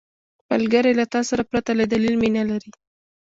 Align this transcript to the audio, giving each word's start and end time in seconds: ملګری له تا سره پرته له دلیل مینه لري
ملګری 0.49 0.93
له 0.99 1.05
تا 1.13 1.19
سره 1.29 1.43
پرته 1.51 1.71
له 1.79 1.85
دلیل 1.93 2.15
مینه 2.21 2.43
لري 2.51 2.71